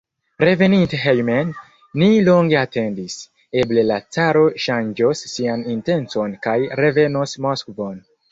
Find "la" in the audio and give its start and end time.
3.91-3.99